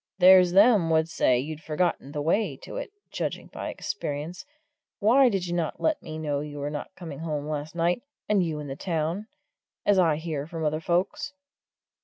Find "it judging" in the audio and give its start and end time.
2.77-3.49